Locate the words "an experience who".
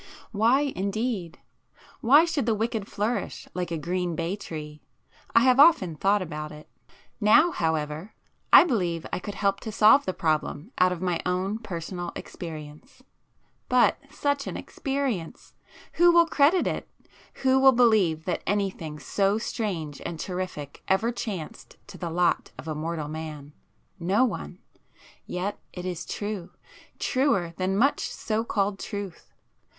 14.47-16.11